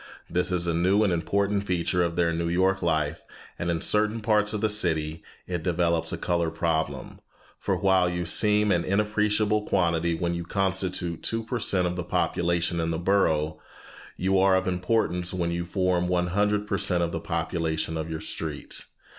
[0.27, 3.21] This is a new and important feature of their New York life,
[3.59, 7.19] and in certain parts of the city it develops a color problem,
[7.59, 12.03] for while you seem an inappreciable quantity when you constitute two per cent of the
[12.03, 13.59] population in the borough,
[14.17, 18.09] you are of importance when you form one hundred per cent of the population of
[18.09, 18.83] your street.